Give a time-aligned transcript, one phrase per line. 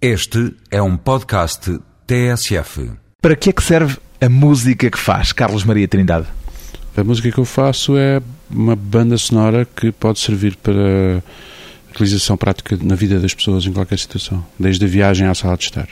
[0.00, 2.90] Este é um podcast TSF.
[3.22, 6.26] Para que é que serve a música que faz, Carlos Maria Trindade?
[6.94, 8.20] A música que eu faço é
[8.50, 11.22] uma banda sonora que pode servir para
[11.90, 15.64] utilização prática na vida das pessoas em qualquer situação, desde a viagem à sala de
[15.64, 15.88] estar.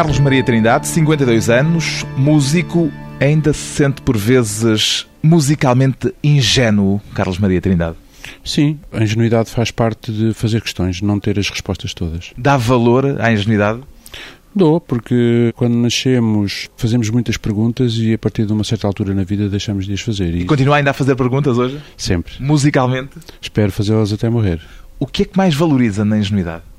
[0.00, 2.90] Carlos Maria Trindade, 52 anos, músico,
[3.20, 7.96] ainda se sente por vezes musicalmente ingênuo, Carlos Maria Trindade.
[8.42, 12.32] Sim, a ingenuidade faz parte de fazer questões, não ter as respostas todas.
[12.38, 13.80] Dá valor à ingenuidade?
[14.54, 19.22] Dou, porque quando nascemos fazemos muitas perguntas e a partir de uma certa altura na
[19.22, 20.34] vida deixamos de as fazer.
[20.34, 21.78] E continua ainda a fazer perguntas hoje?
[21.94, 22.32] Sempre.
[22.40, 23.18] Musicalmente?
[23.38, 24.62] Espero fazê-las até morrer.
[24.98, 26.69] O que é que mais valoriza na ingenuidade?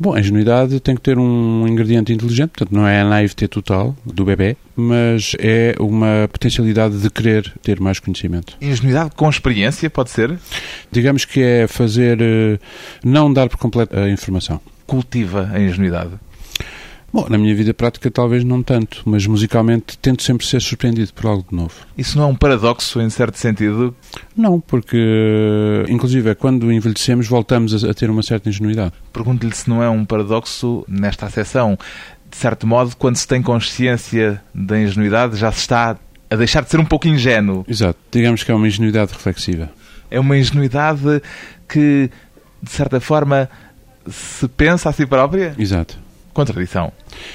[0.00, 3.96] Bom, a ingenuidade tem que ter um ingrediente inteligente, portanto não é a naivete total
[4.06, 8.56] do bebê, mas é uma potencialidade de querer ter mais conhecimento.
[8.60, 10.38] Ingenuidade com experiência, pode ser?
[10.92, 12.58] Digamos que é fazer, eh,
[13.04, 14.60] não dar por completo a informação.
[14.86, 16.12] Cultiva a ingenuidade?
[17.12, 21.26] Bom, na minha vida prática talvez não tanto, mas musicalmente tento sempre ser surpreendido por
[21.26, 21.72] algo de novo.
[21.96, 23.96] Isso não é um paradoxo em certo sentido?
[24.36, 28.92] Não, porque inclusive é quando envelhecemos voltamos a, a ter uma certa ingenuidade.
[29.12, 31.78] Pergunto-lhe se não é um paradoxo nesta acessão.
[32.30, 35.96] De certo modo, quando se tem consciência da ingenuidade, já se está
[36.30, 37.64] a deixar de ser um pouco ingênuo.
[37.66, 37.98] Exato.
[38.12, 39.70] Digamos que é uma ingenuidade reflexiva.
[40.10, 41.22] É uma ingenuidade
[41.66, 42.10] que,
[42.62, 43.48] de certa forma,
[44.10, 45.54] se pensa a si própria?
[45.58, 45.98] Exato.
[46.32, 46.92] Contradição.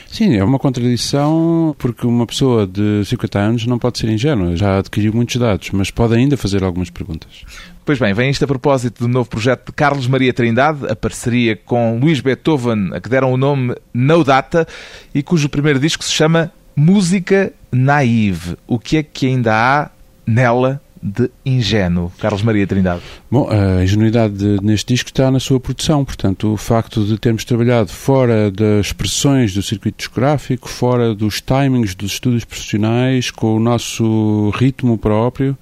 [0.08, 4.80] Sim, é uma contradição porque uma pessoa de 50 anos não pode ser ingênua, já
[4.80, 7.44] adquiriu muitos dados, mas pode ainda fazer algumas perguntas.
[7.86, 11.56] Pois bem, vem isto a propósito do novo projeto de Carlos Maria Trindade, a parceria
[11.56, 14.66] com Luís Beethoven, a que deram o nome No Data,
[15.14, 18.56] e cujo primeiro disco se chama Música Naive.
[18.66, 19.90] O que é que ainda há
[20.26, 23.02] nela de ingênuo, Carlos Maria Trindade?
[23.30, 27.90] Bom, a ingenuidade neste disco está na sua produção, portanto, o facto de termos trabalhado
[27.90, 34.52] fora das expressões do circuito discográfico, fora dos timings dos estúdios profissionais, com o nosso
[34.56, 35.58] ritmo próprio,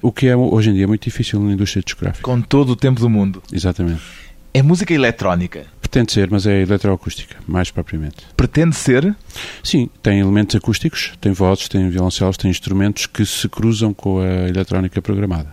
[0.00, 2.24] o que é hoje em dia muito difícil na indústria discográfica.
[2.24, 3.42] Com todo o tempo do mundo.
[3.52, 4.00] Exatamente.
[4.52, 5.66] É música eletrónica.
[5.80, 8.26] Pretende ser, mas é eletroacústica, mais propriamente.
[8.36, 9.14] Pretende ser?
[9.62, 14.48] Sim, tem elementos acústicos, tem vozes, tem violoncelos, tem instrumentos que se cruzam com a
[14.48, 15.48] eletrónica programada.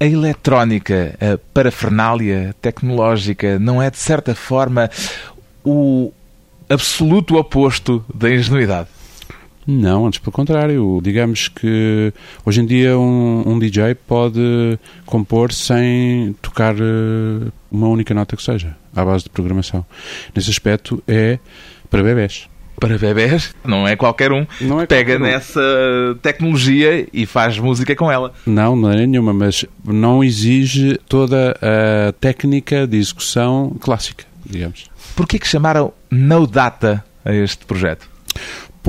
[0.00, 4.90] A eletrónica, a parafernália tecnológica, não é de certa forma
[5.64, 6.12] o
[6.68, 8.88] absoluto oposto da ingenuidade?
[9.70, 10.98] Não, antes pelo contrário.
[11.02, 12.10] Digamos que
[12.42, 18.42] hoje em dia um, um DJ pode compor sem tocar eh, uma única nota que
[18.42, 19.84] seja, à base de programação.
[20.34, 21.38] Nesse aspecto é
[21.90, 22.48] para bebés.
[22.80, 24.46] Para bebés, não é qualquer um.
[24.60, 25.32] Não é Pega qualquer um.
[25.32, 25.60] nessa
[26.22, 28.32] tecnologia e faz música com ela.
[28.46, 34.88] Não, não é nenhuma, mas não exige toda a técnica de execução clássica, digamos.
[35.16, 38.08] Porquê que chamaram No Data a este projeto?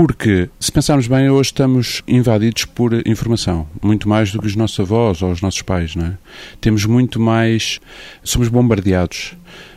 [0.02, 4.80] Porque, se pensarmos bem, hoje estamos invadidos por informação, muito mais do que os nossos
[4.80, 6.18] avós ou os nossos pais, não é?
[6.62, 7.82] Temos muito mais.
[8.24, 9.34] somos bombardeados.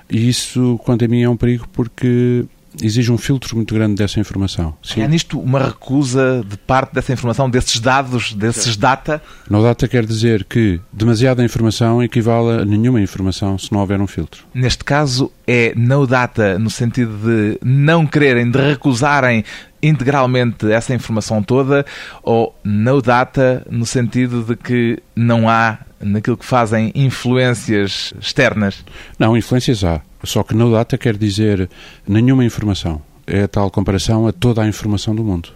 [0.08, 2.44] E isso, quanto a mim, é um perigo porque
[2.80, 4.74] exige um filtro muito grande dessa informação.
[4.82, 5.02] Sim.
[5.02, 9.22] Há nisto uma recusa de parte dessa informação, desses dados, desses data?
[9.48, 14.06] No data quer dizer que demasiada informação equivale a nenhuma informação se não houver um
[14.06, 14.44] filtro.
[14.54, 19.44] Neste caso, é no data no sentido de não quererem, de recusarem
[19.82, 21.84] integralmente essa informação toda,
[22.22, 28.84] ou no data no sentido de que não há naquilo que fazem influências externas?
[29.18, 30.00] Não, influências há.
[30.24, 31.68] Só que no data quer dizer
[32.06, 33.02] nenhuma informação.
[33.26, 35.50] É a tal comparação a toda a informação do mundo.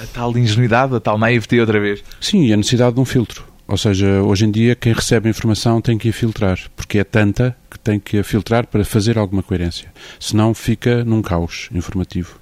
[0.00, 2.02] A tal ingenuidade, a tal naivete outra vez?
[2.20, 3.44] Sim, e a necessidade de um filtro.
[3.66, 7.04] Ou seja, hoje em dia quem recebe a informação tem que a filtrar, porque é
[7.04, 9.92] tanta que tem que a filtrar para fazer alguma coerência.
[10.20, 12.38] Senão fica num caos informativo.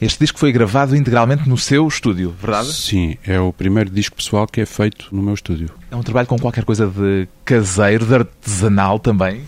[0.00, 2.72] Este disco foi gravado integralmente no seu estúdio, verdade?
[2.72, 5.68] Sim, é o primeiro disco pessoal que é feito no meu estúdio.
[5.90, 9.42] É um trabalho com qualquer coisa de caseiro, de artesanal também?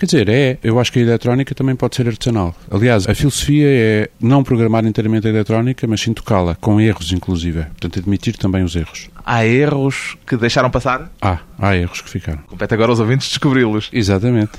[0.00, 0.58] Quer dizer, é.
[0.64, 2.54] Eu acho que a eletrónica também pode ser artesanal.
[2.70, 7.64] Aliás, a filosofia é não programar inteiramente a eletrónica, mas sim tocá-la, com erros, inclusive.
[7.64, 9.10] Portanto, admitir também os erros.
[9.26, 11.12] Há erros que deixaram passar?
[11.20, 12.38] Há, há erros que ficaram.
[12.46, 13.90] Compete agora aos ouvintes descobri-los.
[13.92, 14.52] Exatamente.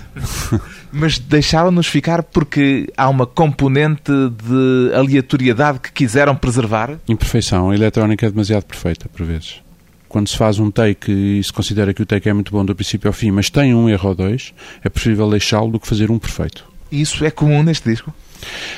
[0.93, 6.99] Mas deixaram-nos ficar porque há uma componente de aleatoriedade que quiseram preservar?
[7.09, 7.71] Imperfeição.
[7.71, 9.61] A eletrónica é demasiado perfeita, por vezes
[10.12, 12.75] quando se faz um take e se considera que o take é muito bom do
[12.75, 14.54] princípio ao fim, mas tem um erro ou dois,
[14.84, 16.69] é preferível deixá-lo do que fazer um perfeito.
[16.92, 18.13] Isso é comum neste disco?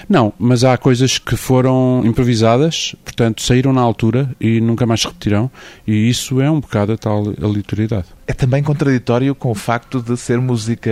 [0.07, 5.07] Não, mas há coisas que foram improvisadas, portanto saíram na altura e nunca mais se
[5.07, 5.50] repetirão,
[5.88, 8.06] e isso é um bocado a tal aleatoriedade.
[8.25, 10.92] É também contraditório com o facto de ser música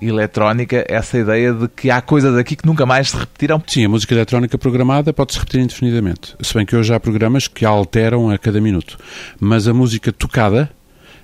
[0.00, 3.62] eletrónica, essa ideia de que há coisas aqui que nunca mais se repetirão.
[3.66, 7.64] Sim, a música eletrónica programada pode-se repetir indefinidamente, se bem que hoje há programas que
[7.64, 8.98] a alteram a cada minuto,
[9.40, 10.70] mas a música tocada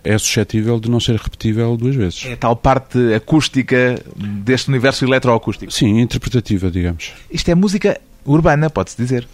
[0.04, 2.24] é suscetível de não ser repetível duas vezes.
[2.26, 5.72] É a tal parte acústica deste universo eletroacústico.
[5.72, 7.12] Sim, interpretativa, digamos.
[7.30, 9.26] Isto é música urbana, pode-se dizer.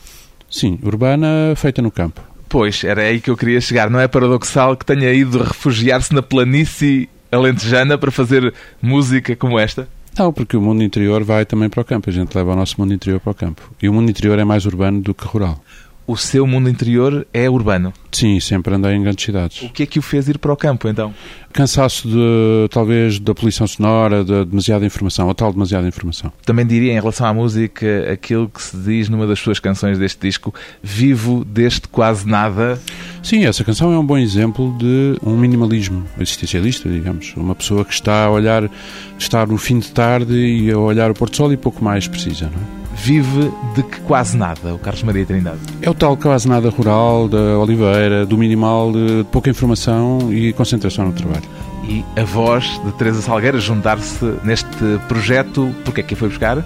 [0.51, 2.23] Sim, urbana feita no campo.
[2.49, 3.91] Pois, era aí que eu queria chegar.
[3.91, 9.87] Não é paradoxal que tenha ido refugiar-se na planície alentejana para fazer música como esta?
[10.19, 12.09] Não, porque o mundo interior vai também para o campo.
[12.09, 13.71] A gente leva o nosso mundo interior para o campo.
[13.81, 15.63] E o mundo interior é mais urbano do que rural
[16.09, 17.93] o seu mundo interior é urbano.
[18.11, 19.61] Sim, sempre andei em grandes cidades.
[19.61, 21.13] O que é que o fez ir para o campo, então?
[21.53, 26.33] Cansaço, de, talvez, da poluição sonora, de demasiada informação, ou tal demasiada informação.
[26.47, 30.19] Também diria, em relação à música, aquilo que se diz numa das suas canções deste
[30.19, 32.81] disco, vivo deste quase nada.
[33.23, 37.35] Sim, essa canção é um bom exemplo de um minimalismo existencialista, digamos.
[37.37, 38.71] Uma pessoa que está a olhar,
[39.19, 42.47] está no fim de tarde e a olhar o Porto Sol e pouco mais precisa,
[42.47, 42.78] não é?
[42.99, 45.61] Vive de que quase nada, o Carlos Maria Trindade?
[45.81, 51.07] É o tal quase nada rural, da Oliveira, do minimal, de pouca informação e concentração
[51.07, 51.45] no trabalho.
[51.85, 54.69] E a voz de Teresa Salgueira juntar-se neste
[55.09, 56.63] projeto, porque é que a foi buscar?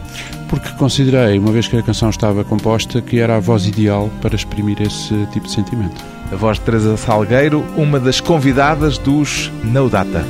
[0.48, 4.34] Porque considerei, uma vez que a canção estava composta, que era a voz ideal para
[4.34, 6.02] exprimir esse tipo de sentimento.
[6.32, 10.24] A voz de Teresa Salgueiro, uma das convidadas dos No Data.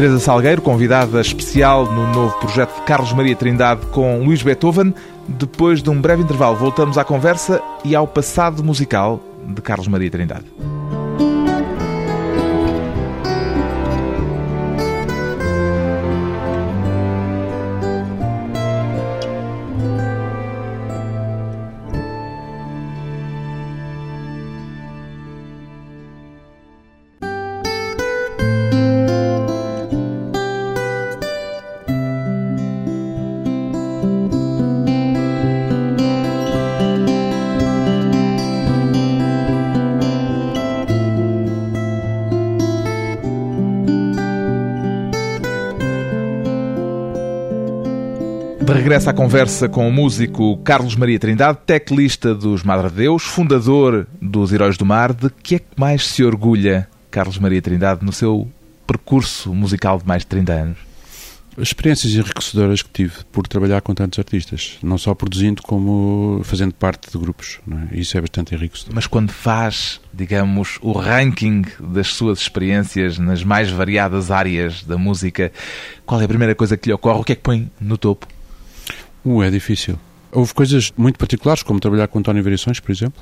[0.00, 4.94] Teresa Salgueiro, convidada especial no novo projeto de Carlos Maria Trindade com Luís Beethoven.
[5.28, 10.10] Depois de um breve intervalo, voltamos à conversa e ao passado musical de Carlos Maria
[10.10, 10.46] Trindade.
[49.00, 54.52] Regresso à conversa com o músico Carlos Maria Trindade, teclista dos Madre Deus, fundador dos
[54.52, 55.14] Heróis do Mar.
[55.14, 58.46] De que é que mais se orgulha Carlos Maria Trindade no seu
[58.86, 60.78] percurso musical de mais de 30 anos?
[61.56, 66.74] As experiências enriquecedoras que tive por trabalhar com tantos artistas, não só produzindo como fazendo
[66.74, 67.58] parte de grupos.
[67.92, 67.98] É?
[67.98, 68.94] Isso é bastante enriquecedor.
[68.94, 75.50] Mas quando faz, digamos, o ranking das suas experiências nas mais variadas áreas da música,
[76.04, 77.20] qual é a primeira coisa que lhe ocorre?
[77.20, 78.26] O que é que põe no topo?
[79.24, 79.98] Uh, é difícil.
[80.32, 83.20] Houve coisas muito particulares, como trabalhar com António Variações, por exemplo.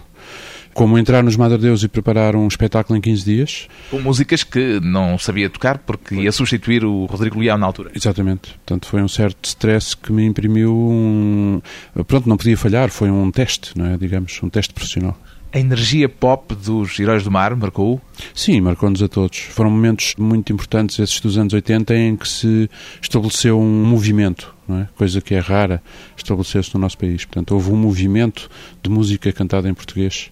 [0.75, 3.69] Como entrar nos Madre Deus e preparar um espetáculo em 15 dias.
[3.91, 7.91] Com músicas que não sabia tocar porque ia substituir o Rodrigo Leão na altura.
[7.95, 8.53] Exatamente.
[8.53, 11.61] Portanto, foi um certo stress que me imprimiu um...
[12.07, 12.91] Pronto, não podia falhar.
[12.91, 13.97] Foi um teste, não é?
[13.97, 15.19] Digamos, um teste profissional.
[15.51, 17.99] A energia pop dos Heróis do Mar marcou?
[18.35, 19.39] Sim, marcou-nos a todos.
[19.39, 22.69] Foram momentos muito importantes, esses dos anos 80, em que se
[23.01, 24.87] estabeleceu um movimento, é?
[24.95, 25.83] coisa que é rara,
[26.15, 27.25] estabeleceu-se no nosso país.
[27.25, 28.51] Portanto, houve um movimento
[28.83, 30.31] de música cantada em português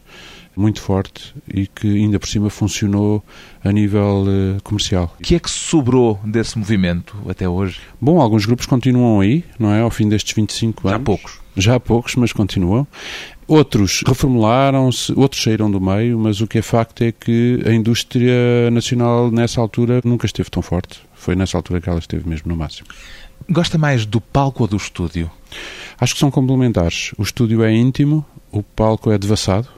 [0.54, 3.24] muito forte e que ainda por cima funcionou
[3.64, 5.14] a nível uh, comercial.
[5.18, 7.80] O que é que sobrou desse movimento até hoje?
[8.00, 9.80] Bom, alguns grupos continuam aí, não é?
[9.80, 10.98] Ao fim destes 25 anos.
[10.98, 11.45] Já poucos.
[11.56, 12.86] Já poucos, mas continuam.
[13.48, 18.70] Outros reformularam-se, outros saíram do meio, mas o que é facto é que a indústria
[18.72, 21.00] nacional nessa altura nunca esteve tão forte.
[21.14, 22.88] Foi nessa altura que ela esteve mesmo no máximo.
[23.48, 25.30] Gosta mais do palco ou do estúdio?
[25.98, 27.12] Acho que são complementares.
[27.16, 29.68] O estúdio é íntimo, o palco é devassado,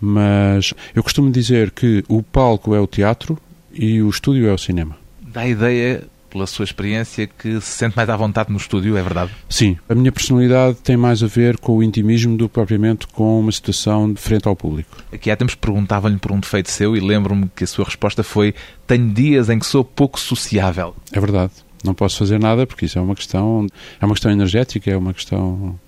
[0.00, 3.38] mas eu costumo dizer que o palco é o teatro
[3.72, 4.96] e o estúdio é o cinema.
[5.22, 9.02] Dá a ideia pela sua experiência, que se sente mais à vontade no estúdio, é
[9.02, 9.30] verdade?
[9.48, 9.76] Sim.
[9.88, 13.52] A minha personalidade tem mais a ver com o intimismo do que propriamente com uma
[13.52, 14.96] situação de frente ao público.
[15.12, 18.54] Aqui há tempos perguntava-lhe por um defeito seu e lembro-me que a sua resposta foi
[18.86, 20.94] tenho dias em que sou pouco sociável.
[21.12, 21.52] É verdade.
[21.84, 23.66] Não posso fazer nada porque isso é uma questão,
[24.00, 25.78] é uma questão energética, é uma questão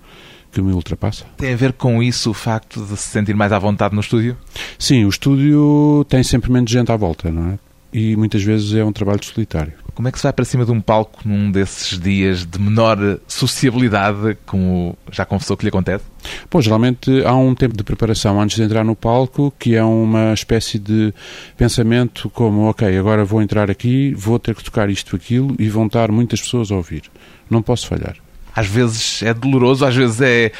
[0.51, 1.25] que me ultrapassa.
[1.37, 4.37] Tem a ver com isso o facto de se sentir mais à vontade no estúdio?
[4.77, 7.59] Sim, o estúdio tem sempre menos gente à volta, não é?
[7.91, 9.73] E muitas vezes é um trabalho solitário.
[9.95, 13.19] Como é que se vai para cima de um palco num desses dias de menor
[13.27, 16.03] sociabilidade, como já confessou que lhe acontece?
[16.49, 20.33] Bom, geralmente há um tempo de preparação antes de entrar no palco, que é uma
[20.33, 21.13] espécie de
[21.55, 25.85] pensamento como, ok, agora vou entrar aqui, vou ter que tocar isto, aquilo, e vão
[25.85, 27.03] estar muitas pessoas a ouvir.
[27.49, 28.15] Não posso falhar.
[28.55, 30.51] Às vezes é doloroso, às vezes é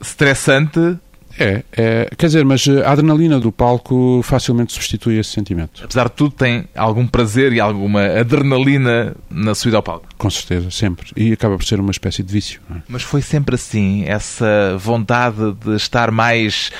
[0.00, 0.98] estressante,
[1.38, 5.82] é, é, quer dizer, mas a adrenalina do palco facilmente substitui esse sentimento.
[5.84, 10.06] Apesar de tudo, tem algum prazer e alguma adrenalina na subida ao palco.
[10.16, 11.10] Com certeza, sempre.
[11.16, 12.60] E acaba por ser uma espécie de vício.
[12.70, 12.80] É?
[12.88, 16.70] Mas foi sempre assim, essa vontade de estar mais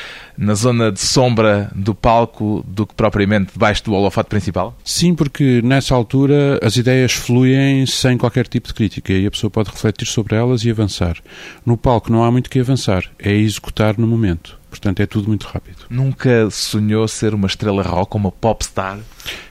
[0.41, 4.75] na zona de sombra do palco do que propriamente debaixo do holofote principal?
[4.83, 9.51] Sim, porque nessa altura as ideias fluem sem qualquer tipo de crítica e a pessoa
[9.51, 11.19] pode refletir sobre elas e avançar.
[11.65, 14.59] No palco não há muito que avançar, é executar no momento.
[14.71, 15.85] Portanto, é tudo muito rápido.
[15.91, 18.99] Nunca sonhou ser uma estrela rock, uma popstar?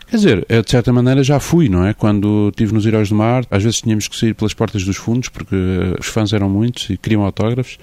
[0.09, 1.93] Quer dizer, de certa maneira já fui, não é?
[1.93, 5.29] Quando estive nos Heróis do Mar, às vezes tínhamos que sair pelas portas dos fundos,
[5.29, 5.55] porque
[5.99, 7.77] os fãs eram muitos e queriam autógrafos,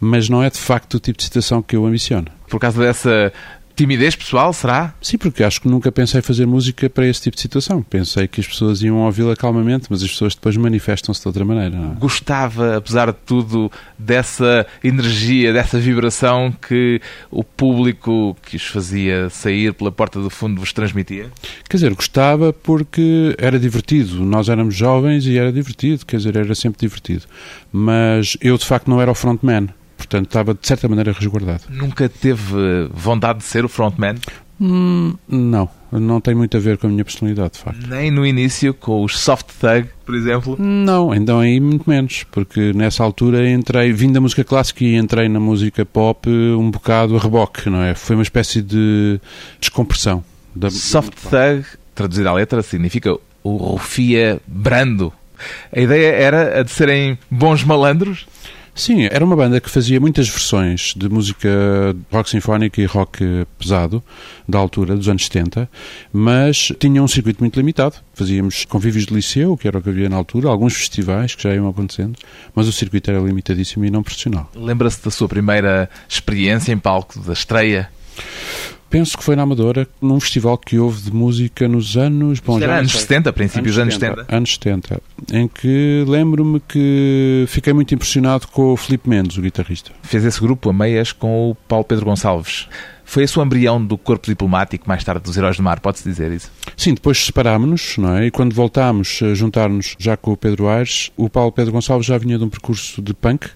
[0.00, 2.26] mas não é de facto o tipo de situação que eu ambiciono.
[2.48, 3.32] Por causa dessa
[3.78, 4.92] timidez pessoal, será?
[5.00, 7.80] Sim, porque acho que nunca pensei fazer música para esse tipo de situação.
[7.80, 11.76] Pensei que as pessoas iam ouvi-la calmamente, mas as pessoas depois manifestam-se de outra maneira.
[11.76, 12.00] É?
[12.00, 19.72] Gostava, apesar de tudo, dessa energia, dessa vibração que o público que os fazia sair
[19.72, 21.30] pela porta do fundo vos transmitia?
[21.70, 24.24] Quer dizer, gostava porque era divertido.
[24.24, 27.26] Nós éramos jovens e era divertido, quer dizer, era sempre divertido.
[27.70, 29.68] Mas eu, de facto, não era o frontman
[30.08, 31.64] portanto estava de certa maneira resguardado.
[31.68, 34.16] Nunca teve vontade de ser o frontman?
[34.60, 37.86] Hum, não, não tem muito a ver com a minha personalidade, de facto.
[37.86, 40.56] Nem no início, com os soft thug, por exemplo?
[40.58, 45.28] Não, então aí muito menos, porque nessa altura entrei, vim da música clássica e entrei
[45.28, 47.94] na música pop um bocado a reboque, não é?
[47.94, 49.20] Foi uma espécie de
[49.60, 50.24] descompressão.
[50.56, 50.70] Da...
[50.70, 55.12] Soft thug, traduzido à letra, significa o Rufia Brando.
[55.72, 58.26] A ideia era a de serem bons malandros?
[58.78, 61.48] Sim, era uma banda que fazia muitas versões de música
[62.12, 64.00] rock sinfónica e rock pesado,
[64.48, 65.68] da altura, dos anos 70,
[66.12, 67.96] mas tinha um circuito muito limitado.
[68.14, 71.52] Fazíamos convívios de liceu, que era o que havia na altura, alguns festivais que já
[71.52, 72.16] iam acontecendo,
[72.54, 74.48] mas o circuito era limitadíssimo e não profissional.
[74.54, 77.90] Lembra-se da sua primeira experiência em palco, da estreia?
[78.90, 82.40] Penso que foi na Amadora, num festival que houve de música nos anos...
[82.40, 84.26] Bom, já anos 70, princípios dos anos 70.
[84.28, 85.02] Anos 70,
[85.32, 89.90] em que lembro-me que fiquei muito impressionado com o Felipe Mendes, o guitarrista.
[90.02, 92.66] Fez esse grupo a meias com o Paulo Pedro Gonçalves.
[93.04, 96.30] Foi a sua embrião do corpo diplomático, mais tarde dos Heróis do Mar, pode-se dizer
[96.30, 96.50] isso?
[96.76, 98.26] Sim, depois separámos-nos, não é?
[98.26, 102.18] E quando voltámos a juntar-nos já com o Pedro Aires, o Paulo Pedro Gonçalves já
[102.18, 103.48] vinha de um percurso de punk,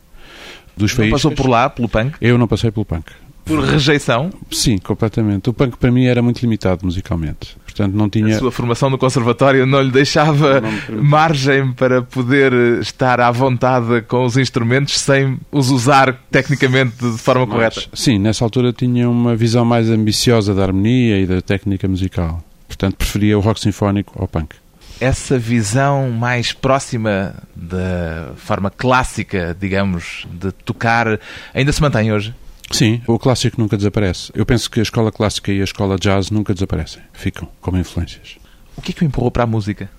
[0.76, 2.16] dos Não passou por lá, pelo punk?
[2.20, 3.12] Eu não passei pelo punk.
[3.44, 4.30] Por rejeição?
[4.50, 5.50] Sim, completamente.
[5.50, 7.56] O punk para mim era muito limitado musicalmente.
[7.64, 8.36] Portanto, não tinha...
[8.36, 14.02] A sua formação no conservatório não lhe deixava não margem para poder estar à vontade
[14.02, 17.82] com os instrumentos sem os usar tecnicamente de forma Mas, correta?
[17.94, 22.42] Sim, nessa altura tinha uma visão mais ambiciosa da harmonia e da técnica musical.
[22.68, 24.56] Portanto, preferia o rock sinfónico ao punk
[25.00, 31.18] essa visão mais próxima da forma clássica, digamos, de tocar,
[31.52, 32.32] ainda se mantém hoje?
[32.72, 34.32] Sim, o clássico nunca desaparece.
[34.34, 38.36] Eu penso que a escola clássica e a escola jazz nunca desaparecem, ficam como influências.
[38.76, 39.90] O que é que o empurrou para a música?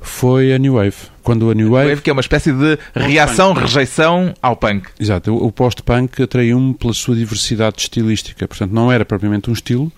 [0.00, 0.94] Foi a New Wave.
[1.22, 4.88] Quando a New Wave, Wave que é uma espécie de reação, rejeição ao punk.
[4.98, 5.34] Exato.
[5.34, 8.46] O post-punk atraiu-me pela sua diversidade estilística.
[8.46, 9.92] Portanto, não era propriamente um estilo,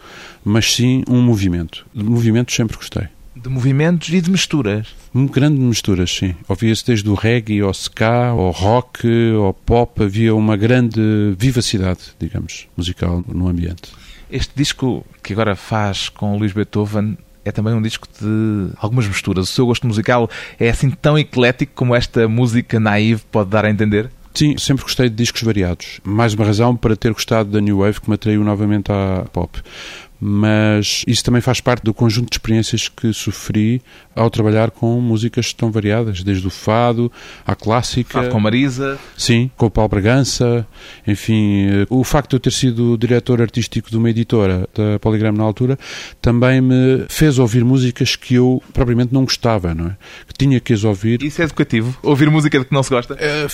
[0.44, 1.86] mas sim um movimento.
[1.94, 4.88] De movimentos sempre gostei de movimentos e de misturas.
[5.14, 6.34] Um grande misturas, sim.
[6.48, 11.00] Ouvia-se desde o reggae ao ska, ao rock, ao pop, havia uma grande
[11.38, 13.92] vivacidade, digamos, musical no ambiente.
[14.30, 19.50] Este disco que agora faz com Luís Beethoven é também um disco de algumas misturas.
[19.50, 23.70] O seu gosto musical é assim tão eclético como esta música naive pode dar a
[23.70, 24.10] entender?
[24.34, 26.00] Sim, sempre gostei de discos variados.
[26.02, 29.62] Mais uma razão para ter gostado da New Wave que me atraiu novamente à pop
[30.26, 33.82] mas isso também faz parte do conjunto de experiências que sofri
[34.14, 37.10] ao trabalhar com músicas tão variadas, desde o fado
[37.46, 38.20] à clássica.
[38.20, 38.98] Fado com Marisa.
[39.16, 40.66] Sim, com o Paulo Bragança.
[41.06, 45.44] Enfim, o facto de eu ter sido diretor artístico de uma editora, da Poligram na
[45.44, 45.78] altura,
[46.22, 49.96] também me fez ouvir músicas que eu propriamente não gostava, não é?
[50.26, 51.22] Que tinha que as ouvir.
[51.22, 51.96] Isso é educativo?
[52.02, 53.16] Ouvir música de que não se gosta?
[53.18, 53.46] É,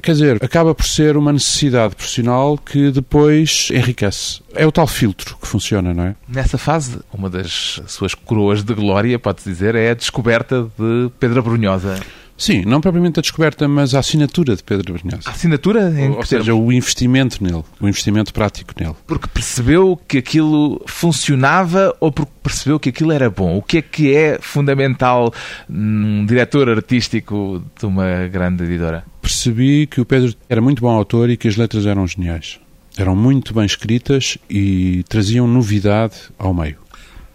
[0.00, 4.40] quer dizer, acaba por ser uma necessidade profissional que depois enriquece.
[4.54, 6.14] É o tal filtro que funciona não é?
[6.28, 11.42] Nessa fase, uma das suas coroas de glória, pode-se dizer, é a descoberta de Pedro
[11.42, 11.98] Brunhosa.
[12.36, 15.28] Sim, não propriamente a descoberta, mas a assinatura de Pedro Brunhosa.
[15.28, 15.90] A assinatura?
[15.90, 18.94] Em ou, ou seja, o investimento nele, o investimento prático nele.
[19.06, 23.58] Porque percebeu que aquilo funcionava ou porque percebeu que aquilo era bom?
[23.58, 25.34] O que é que é fundamental
[25.68, 29.04] num diretor artístico de uma grande editora?
[29.20, 32.58] Percebi que o Pedro era muito bom autor e que as letras eram geniais
[32.96, 36.76] eram muito bem escritas e traziam novidade ao meio.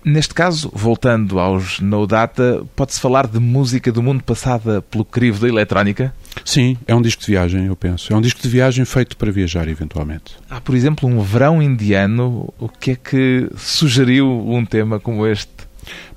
[0.06, 5.40] Neste caso, voltando aos No Data, pode-se falar de música do mundo passada pelo crivo
[5.40, 6.14] da eletrónica?
[6.46, 8.14] Sim, é um disco de viagem, eu penso.
[8.14, 10.38] É um disco de viagem feito para viajar, eventualmente.
[10.48, 12.54] Há, por exemplo, um verão indiano.
[12.60, 15.52] O que é que sugeriu um tema como este?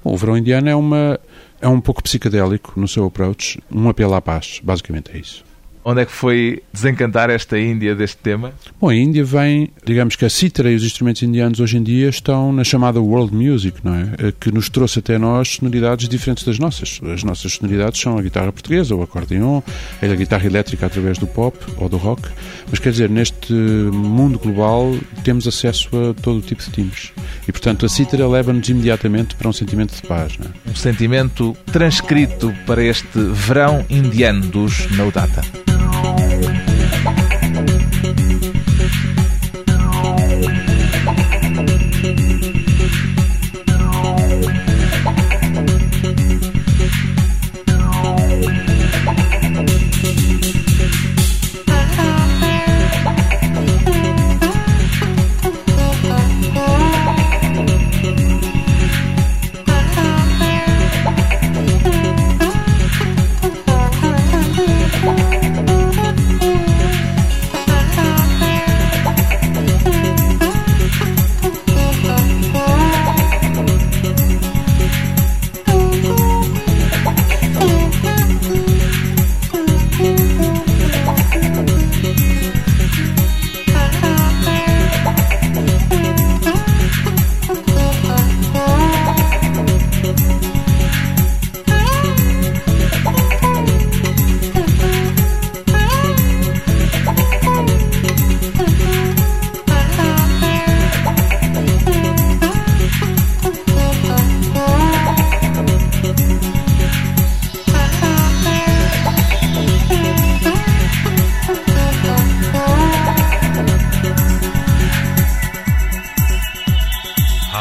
[0.04, 1.18] Bom, o verão indiano é, uma,
[1.58, 5.47] é um pouco psicadélico no seu approach, um apelo à paz, basicamente é isso.
[5.84, 8.52] Onde é que foi desencantar esta Índia deste tema?
[8.80, 12.08] Bom, a Índia vem, digamos que a cítara e os instrumentos indianos hoje em dia
[12.08, 14.32] estão na chamada world music, não é?
[14.38, 17.00] Que nos trouxe até nós sonoridades diferentes das nossas.
[17.02, 19.62] As nossas sonoridades são a guitarra portuguesa, o acordeon,
[20.02, 22.28] a guitarra elétrica através do pop ou do rock.
[22.70, 27.12] Mas quer dizer, neste mundo global temos acesso a todo o tipo de timbres.
[27.46, 30.36] E portanto a cítara leva-nos imediatamente para um sentimento de paz.
[30.38, 30.70] Não é?
[30.70, 35.42] Um sentimento transcrito para este verão indiano dos No Data.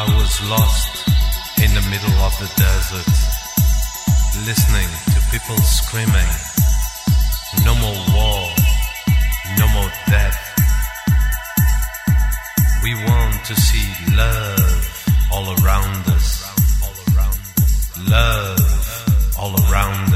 [0.04, 1.08] Was lost
[1.58, 3.08] in the middle of the desert,
[4.46, 6.30] listening to people screaming,
[7.64, 8.40] No more war,
[9.58, 10.38] no more death.
[12.84, 16.28] We want to see love all around us.
[18.08, 20.07] Love all around us.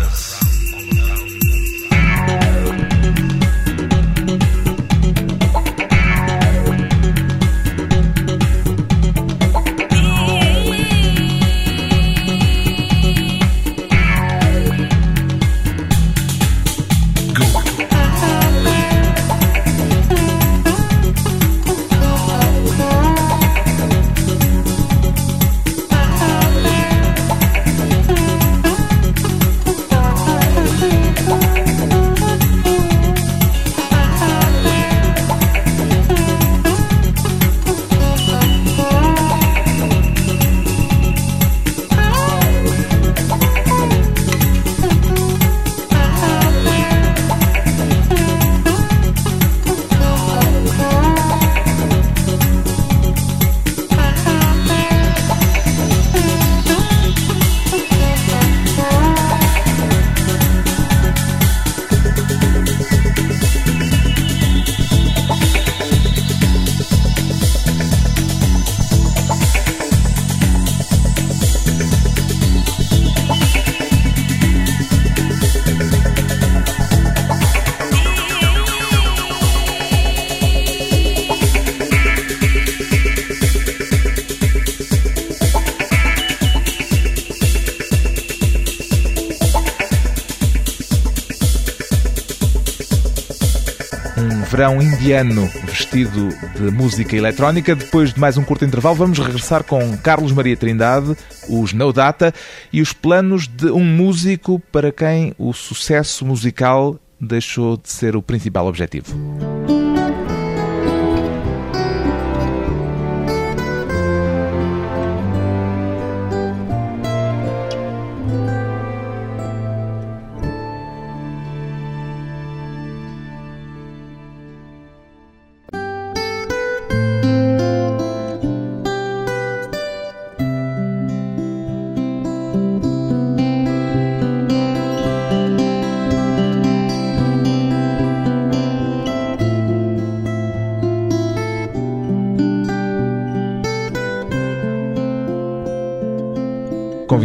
[95.02, 97.74] Indiano vestido de música eletrónica.
[97.74, 101.16] Depois de mais um curto intervalo, vamos regressar com Carlos Maria Trindade,
[101.48, 102.32] os No Data
[102.72, 108.22] e os planos de um músico para quem o sucesso musical deixou de ser o
[108.22, 109.12] principal objetivo.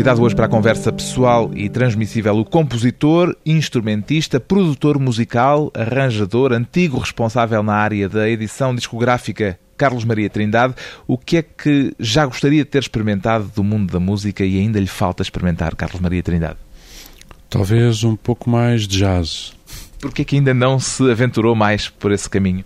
[0.08, 6.98] Convidado hoje para a conversa pessoal e transmissível o compositor, instrumentista, produtor musical, arranjador, antigo
[6.98, 10.76] responsável na área da edição discográfica Carlos Maria Trindade.
[11.06, 14.80] O que é que já gostaria de ter experimentado do mundo da música e ainda
[14.80, 16.56] lhe falta experimentar, Carlos Maria Trindade?
[17.50, 19.52] Talvez um pouco mais de jazz.
[20.00, 22.64] Por que é que ainda não se aventurou mais por esse caminho?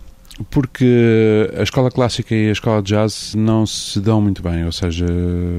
[0.50, 4.72] Porque a escola clássica e a escola de jazz não se dão muito bem, ou
[4.72, 5.06] seja,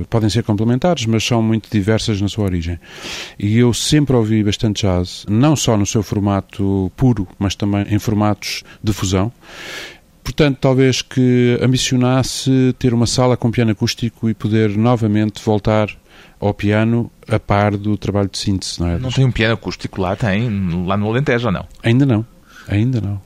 [0.09, 2.79] podem ser complementares, mas são muito diversas na sua origem.
[3.37, 7.99] E eu sempre ouvi bastante jazz, não só no seu formato puro, mas também em
[7.99, 9.31] formatos de fusão.
[10.23, 15.89] Portanto, talvez que ambicionasse ter uma sala com piano acústico e poder novamente voltar
[16.39, 18.97] ao piano a par do trabalho de síntese, não é?
[18.97, 21.65] Não tem um piano acústico lá, tem, lá no Alentejo não?
[21.83, 22.25] Ainda não,
[22.67, 23.21] ainda não.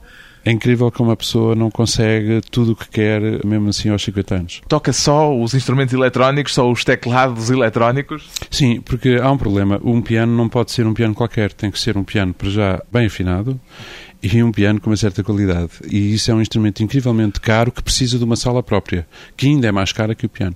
[0.47, 4.33] É incrível que uma pessoa não consegue tudo o que quer, mesmo assim aos 50
[4.35, 4.61] anos.
[4.69, 8.29] Toca só os instrumentos eletrónicos, só os teclados eletrónicos?
[8.49, 9.77] Sim, porque há um problema.
[9.83, 12.81] Um piano não pode ser um piano qualquer, tem que ser um piano, para já,
[12.89, 13.59] bem afinado
[14.23, 15.69] e um piano com uma certa qualidade.
[15.91, 19.05] E isso é um instrumento incrivelmente caro que precisa de uma sala própria,
[19.35, 20.55] que ainda é mais cara que o piano.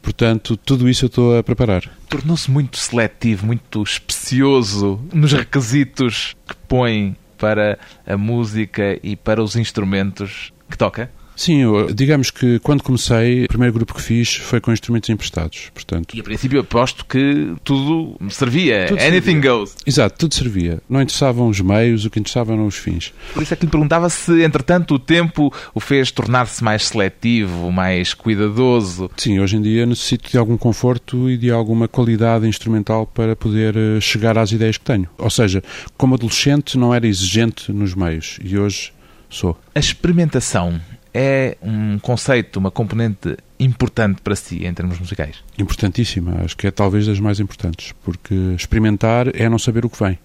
[0.00, 1.82] Portanto, tudo isso eu estou a preparar.
[2.08, 9.56] Tornou-se muito seletivo, muito especioso nos requisitos que põe para a música e para os
[9.56, 11.10] instrumentos que toca?
[11.36, 15.70] Sim, eu, digamos que quando comecei, o primeiro grupo que fiz foi com instrumentos emprestados,
[15.72, 16.16] portanto...
[16.16, 19.50] E a princípio aposto que tudo servia, tudo anything servia.
[19.50, 19.76] goes.
[19.86, 20.80] Exato, tudo servia.
[20.88, 23.12] Não interessavam os meios, o que interessava eram os fins.
[23.34, 27.70] Por isso é que lhe perguntava se, entretanto, o tempo o fez tornar-se mais seletivo,
[27.70, 29.10] mais cuidadoso.
[29.16, 33.76] Sim, hoje em dia necessito de algum conforto e de alguma qualidade instrumental para poder
[33.76, 35.08] eh, chegar às ideias que tenho.
[35.18, 35.62] Ou seja,
[35.96, 38.92] como adolescente não era exigente nos meios e hoje
[39.28, 39.58] sou.
[39.74, 40.80] A experimentação
[41.18, 45.36] é um conceito, uma componente importante para si em termos musicais?
[45.58, 49.98] Importantíssima, acho que é talvez das mais importantes, porque experimentar é não saber o que
[49.98, 50.18] vem.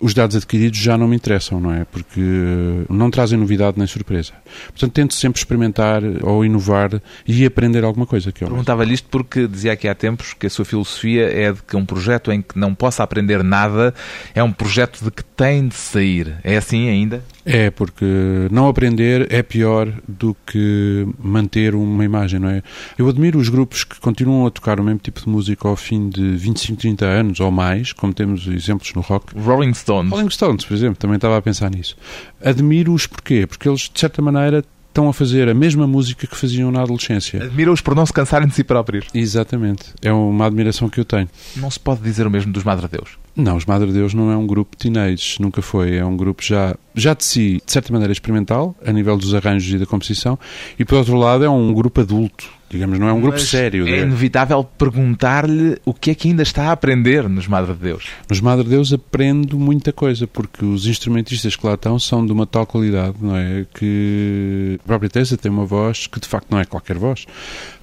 [0.00, 1.84] Os dados adquiridos já não me interessam, não é?
[1.84, 4.32] Porque eh, não trazem novidade nem surpresa.
[4.68, 8.32] Portanto, tento sempre experimentar ou inovar e aprender alguma coisa.
[8.32, 8.46] Que é.
[8.46, 11.84] Perguntava-lhe isto porque dizia aqui há tempos que a sua filosofia é de que um
[11.84, 13.94] projeto em que não possa aprender nada
[14.34, 16.36] é um projeto de que tem de sair.
[16.42, 17.22] É assim ainda?
[17.44, 18.04] É, porque
[18.50, 22.62] não aprender é pior do que manter uma imagem, não é?
[22.96, 26.08] Eu admiro os grupos que continuam a tocar o mesmo tipo de música ao fim
[26.08, 29.38] de 25, 30 anos ou mais, como temos exemplos no rock.
[29.38, 30.10] Rolling Stones.
[30.10, 31.96] Rolling Stones, por exemplo, também estava a pensar nisso.
[32.42, 33.46] Admiro-os porquê?
[33.46, 37.42] Porque eles, de certa maneira, estão a fazer a mesma música que faziam na adolescência.
[37.42, 39.06] Admira-os por não se cansarem de si próprios.
[39.12, 39.92] Exatamente.
[40.00, 41.28] É uma admiração que eu tenho.
[41.56, 43.18] Não se pode dizer o mesmo dos Madre Deus.
[43.34, 45.96] Não, os Madre Deus não é um grupo de teenagers, nunca foi.
[45.96, 49.74] É um grupo já, já de si, de certa maneira, experimental, a nível dos arranjos
[49.74, 50.38] e da composição,
[50.78, 53.86] e por outro lado é um grupo adulto, digamos, não é um grupo Mas sério.
[53.86, 53.98] É né?
[53.98, 58.06] inevitável perguntar-lhe o que é que ainda está a aprender nos Madre Deus.
[58.28, 62.46] Nos Madre Deus aprendo muita coisa, porque os instrumentistas que lá estão são de uma
[62.46, 63.64] tal qualidade, não é?
[63.72, 67.26] Que a própria Teresa tem uma voz que de facto não é qualquer voz.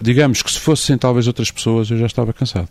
[0.02, 2.68] Digamos que se fossem talvez outras pessoas eu já estava cansado.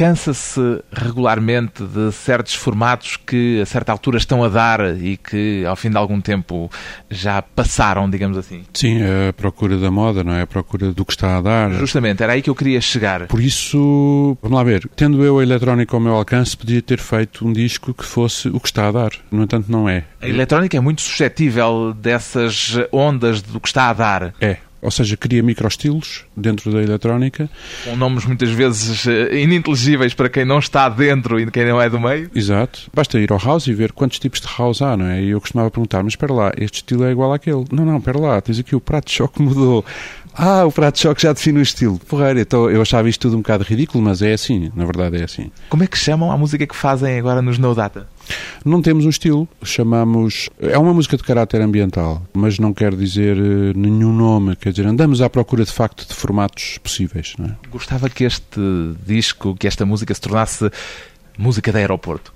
[0.00, 5.76] Cansa-se regularmente de certos formatos que a certa altura estão a dar e que ao
[5.76, 6.70] fim de algum tempo
[7.10, 8.62] já passaram, digamos assim.
[8.72, 10.40] Sim, é a procura da moda, não é?
[10.40, 11.70] A procura do que está a dar.
[11.72, 13.26] Justamente, era aí que eu queria chegar.
[13.26, 17.46] Por isso, vamos lá ver, tendo eu a eletrónica ao meu alcance, podia ter feito
[17.46, 19.10] um disco que fosse o que está a dar.
[19.30, 20.04] No entanto, não é.
[20.18, 24.34] A eletrónica é muito suscetível dessas ondas do que está a dar.
[24.40, 24.56] É.
[24.82, 27.50] Ou seja, cria microestilos dentro da eletrónica.
[27.84, 31.88] Com nomes muitas vezes eh, ininteligíveis para quem não está dentro e quem não é
[31.90, 32.30] do meio.
[32.34, 32.90] Exato.
[32.94, 35.22] Basta ir ao house e ver quantos tipos de house há, não é?
[35.22, 37.64] E eu costumava perguntar, mas espera lá, este estilo é igual àquele.
[37.70, 39.84] Não, não, espera lá, tens aqui o prato de choque mudou.
[40.34, 41.98] Ah, o prato de choque já define o estilo.
[41.98, 45.24] Porreira, então eu achava isto tudo um bocado ridículo, mas é assim, na verdade é
[45.24, 45.50] assim.
[45.68, 48.08] Como é que chamam a música que fazem agora nos No Data?
[48.64, 50.48] Não temos um estilo, chamamos.
[50.58, 54.86] É uma música de caráter ambiental, mas não quer dizer eh, nenhum nome, quer dizer,
[54.86, 57.50] andamos à procura de facto de formatos possíveis, é?
[57.70, 58.60] Gostava que este
[59.06, 60.70] disco, que esta música se tornasse
[61.38, 62.32] música de aeroporto.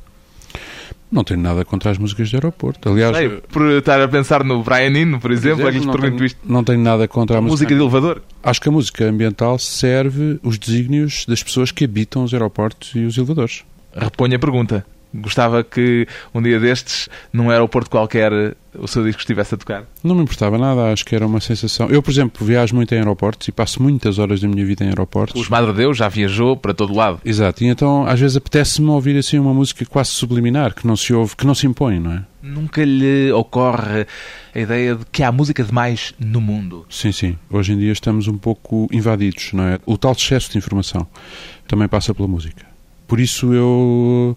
[1.12, 2.88] Não tenho nada contra as músicas de aeroporto.
[2.88, 6.16] Aliás, Sei, por estar a pensar no Brian Eno, por exemplo, é que lhes pergunto
[6.16, 6.40] tenho, isto.
[6.44, 8.20] não tenho nada contra a Música de elevador.
[8.42, 13.04] Acho que a música ambiental serve os desígnios das pessoas que habitam os aeroportos e
[13.04, 13.62] os elevadores.
[13.94, 14.84] Reponho a pergunta.
[15.14, 18.32] Gostava que um dia destes, num aeroporto qualquer,
[18.76, 19.84] o seu disco estivesse a tocar.
[20.02, 21.88] Não me importava nada, acho que era uma sensação.
[21.88, 24.88] Eu, por exemplo, viajo muito em aeroportos e passo muitas horas da minha vida em
[24.88, 25.40] aeroportos.
[25.40, 27.20] Os Madre Deus já viajou para todo lado.
[27.24, 31.14] Exato, e então às vezes apetece-me ouvir assim uma música quase subliminar, que não se
[31.14, 32.24] ouve, que não se impõe, não é?
[32.42, 34.06] Nunca lhe ocorre
[34.54, 36.84] a ideia de que há música demais no mundo.
[36.90, 37.38] Sim, sim.
[37.48, 39.78] Hoje em dia estamos um pouco invadidos, não é?
[39.86, 41.06] O tal excesso de informação
[41.66, 42.66] também passa pela música.
[43.06, 44.36] Por isso eu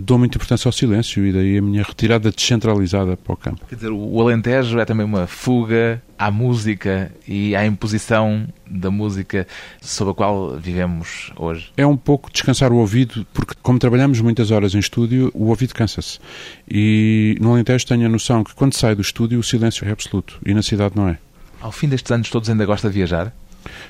[0.00, 3.60] dou muita importância ao silêncio e daí a minha retirada descentralizada para o campo.
[3.68, 9.46] Quer dizer, o Alentejo é também uma fuga à música e à imposição da música
[9.80, 11.70] sob a qual vivemos hoje.
[11.76, 15.74] É um pouco descansar o ouvido, porque como trabalhamos muitas horas em estúdio, o ouvido
[15.74, 16.18] cansa-se.
[16.68, 20.38] E no Alentejo tenho a noção que quando sai do estúdio o silêncio é absoluto
[20.46, 21.18] e na cidade não é.
[21.60, 23.32] Ao fim destes anos todos ainda gosta de viajar?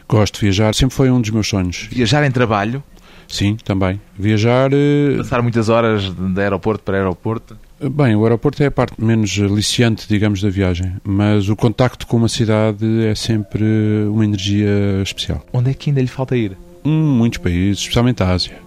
[0.09, 1.89] Gosto de viajar, sempre foi um dos meus sonhos.
[1.91, 2.83] Viajar em trabalho?
[3.33, 3.99] Sim, também.
[4.17, 4.71] Viajar.
[4.75, 7.57] eh, Passar muitas horas de aeroporto para aeroporto?
[7.81, 12.19] Bem, o aeroporto é a parte menos aliciante, digamos, da viagem, mas o contacto com
[12.19, 13.65] uma cidade é sempre
[14.07, 14.69] uma energia
[15.03, 15.45] especial.
[15.53, 16.57] Onde é que ainda lhe falta ir?
[16.85, 18.59] Hum, muitos países, especialmente a Ásia.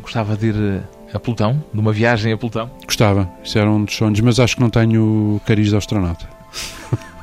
[0.00, 0.80] Gostava de ir eh,
[1.12, 1.62] a Plutão?
[1.72, 2.70] De uma viagem a Plutão?
[2.86, 6.26] Gostava, isso era um dos sonhos, mas acho que não tenho cariz de astronauta.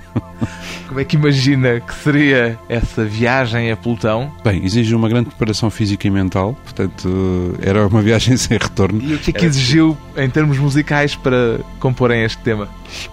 [0.91, 4.29] Como é que imagina que seria essa viagem a Plutão?
[4.43, 9.01] Bem, exige uma grande preparação física e mental, portanto, era uma viagem sem retorno.
[9.01, 12.67] E o que é que exigiu em termos musicais para comporem este tema?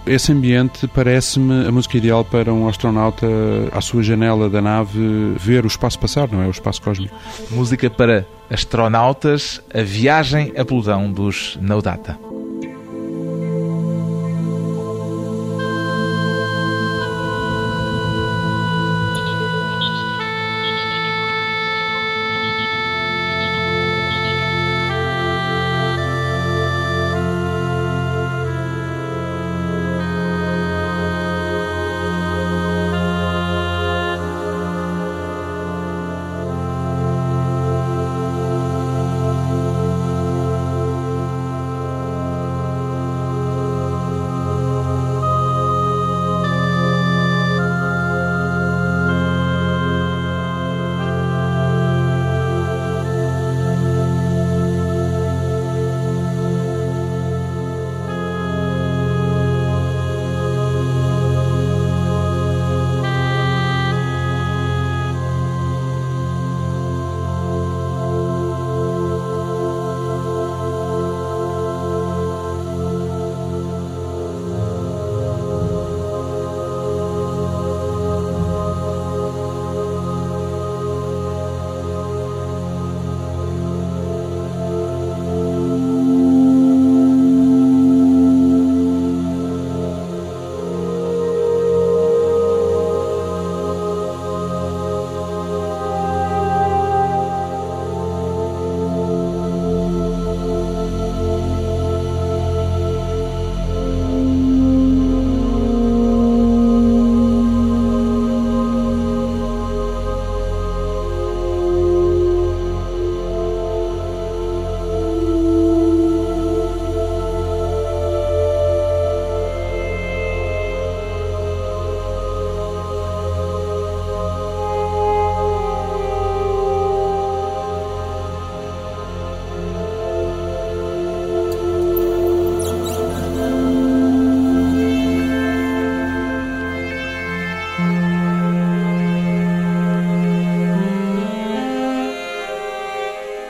[0.05, 3.25] Esse ambiente parece-me a música ideal para um astronauta,
[3.71, 4.99] à sua janela da nave,
[5.39, 6.47] ver o espaço passar, não é?
[6.47, 7.15] O espaço cósmico.
[7.49, 12.19] Música para astronautas, a viagem a Plutão dos No Data.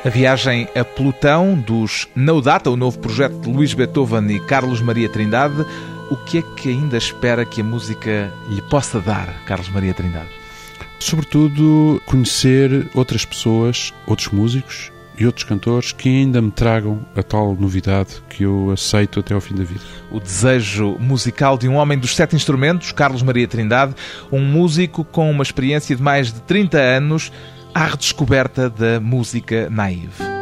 [0.09, 4.81] A viagem a Plutão dos No Data, o novo projeto de Luís Beethoven e Carlos
[4.81, 5.63] Maria Trindade.
[6.09, 10.29] O que é que ainda espera que a música lhe possa dar, Carlos Maria Trindade?
[10.99, 17.53] Sobretudo, conhecer outras pessoas, outros músicos e outros cantores que ainda me tragam a tal
[17.53, 19.81] novidade que eu aceito até ao fim da vida.
[20.09, 23.93] O desejo musical de um homem dos sete instrumentos, Carlos Maria Trindade,
[24.31, 27.31] um músico com uma experiência de mais de 30 anos
[27.79, 30.38] à redescoberta da música naive.